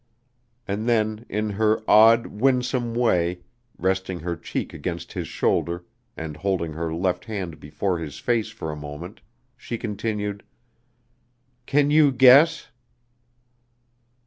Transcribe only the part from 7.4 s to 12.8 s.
before his face for a moment, she continued: "Can you guess?"